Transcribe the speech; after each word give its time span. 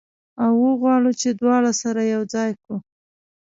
او 0.43 0.51
وغواړو 0.65 1.11
چې 1.21 1.29
دواړه 1.39 1.71
سره 1.81 2.01
یو 2.13 2.21
ځای 2.33 2.49
کړو. 2.61 2.77